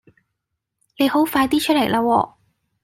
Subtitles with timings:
[0.97, 2.33] 你好快啲出嚟啦喎